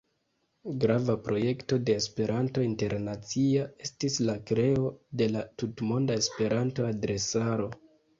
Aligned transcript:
Grava 0.83 1.15
projekto 1.25 1.75
de 1.89 1.95
"Esperanto 2.01 2.63
Internacia" 2.67 3.65
estis 3.89 4.15
la 4.31 4.35
kreo 4.53 4.89
de 5.21 5.29
la 5.35 5.45
Tutmonda 5.65 6.17
Esperanto-adresaro. 6.23 7.69